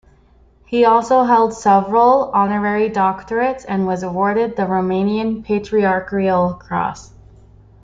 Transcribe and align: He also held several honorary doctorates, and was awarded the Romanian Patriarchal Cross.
He 0.65 0.83
also 0.83 1.25
held 1.25 1.53
several 1.53 2.31
honorary 2.33 2.89
doctorates, 2.89 3.65
and 3.67 3.85
was 3.85 4.01
awarded 4.01 4.55
the 4.55 4.63
Romanian 4.63 5.43
Patriarchal 5.45 6.55
Cross. 6.55 7.13